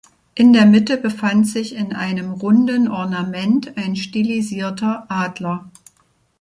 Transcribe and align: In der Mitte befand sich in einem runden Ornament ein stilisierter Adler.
In 0.33 0.51
der 0.51 0.65
Mitte 0.65 0.97
befand 0.97 1.45
sich 1.47 1.75
in 1.75 1.93
einem 1.93 2.31
runden 2.31 2.87
Ornament 2.87 3.77
ein 3.77 3.95
stilisierter 3.95 5.05
Adler. 5.11 5.69